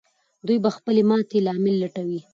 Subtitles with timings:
[0.47, 2.21] دوی به د خپلې ماتې لامل لټوي.